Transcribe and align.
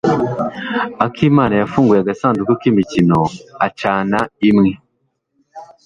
Akimana 1.05 1.53
yafunguye 1.61 1.99
agasanduku 2.01 2.53
k'imikino 2.61 3.19
acana 3.67 4.19
imwe. 4.49 4.71